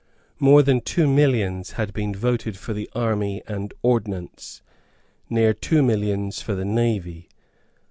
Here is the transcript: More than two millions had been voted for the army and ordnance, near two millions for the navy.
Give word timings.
More 0.39 0.63
than 0.63 0.81
two 0.81 1.05
millions 1.07 1.73
had 1.73 1.93
been 1.93 2.15
voted 2.15 2.57
for 2.57 2.73
the 2.73 2.89
army 2.95 3.43
and 3.45 3.71
ordnance, 3.83 4.63
near 5.29 5.53
two 5.53 5.83
millions 5.83 6.41
for 6.41 6.55
the 6.55 6.65
navy. 6.65 7.29